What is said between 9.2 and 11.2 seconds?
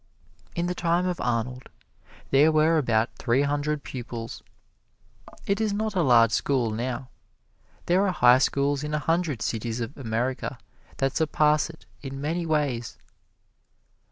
cities of America that